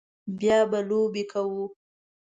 [0.39, 1.65] بیا به لوبې کوو